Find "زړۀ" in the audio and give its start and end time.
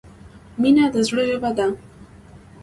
1.07-1.23